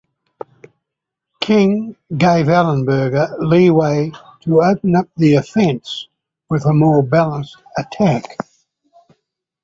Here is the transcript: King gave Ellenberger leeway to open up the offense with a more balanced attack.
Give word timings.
King 1.41 1.95
gave 2.09 2.47
Ellenberger 2.47 3.35
leeway 3.37 4.11
to 4.39 4.63
open 4.63 4.95
up 4.95 5.07
the 5.15 5.35
offense 5.35 6.07
with 6.49 6.65
a 6.65 6.73
more 6.73 7.03
balanced 7.03 7.57
attack. 7.77 8.25